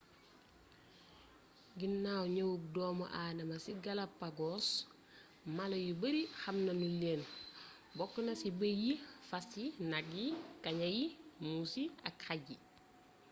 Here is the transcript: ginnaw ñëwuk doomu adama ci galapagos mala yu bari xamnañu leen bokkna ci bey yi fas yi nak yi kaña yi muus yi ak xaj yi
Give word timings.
ginnaw 1.79 2.23
ñëwuk 2.35 2.63
doomu 2.73 3.05
adama 3.23 3.55
ci 3.63 3.71
galapagos 3.85 4.67
mala 5.57 5.77
yu 5.85 5.93
bari 6.01 6.21
xamnañu 6.41 6.87
leen 7.01 7.21
bokkna 7.97 8.31
ci 8.41 8.49
bey 8.59 8.75
yi 8.83 8.93
fas 9.29 9.45
yi 9.61 9.65
nak 9.91 10.05
yi 10.17 10.27
kaña 10.63 10.87
yi 10.97 11.05
muus 11.47 11.71
yi 11.81 11.85
ak 12.07 12.15
xaj 12.25 12.41
yi 12.49 12.57